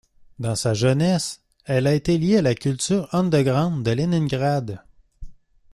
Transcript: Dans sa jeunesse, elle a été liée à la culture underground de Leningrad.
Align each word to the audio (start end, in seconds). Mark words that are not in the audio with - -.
Dans 0.39 0.55
sa 0.55 0.73
jeunesse, 0.73 1.43
elle 1.65 1.85
a 1.85 1.93
été 1.93 2.17
liée 2.17 2.37
à 2.37 2.41
la 2.41 2.55
culture 2.55 3.07
underground 3.13 3.85
de 3.85 3.91
Leningrad. 3.91 4.81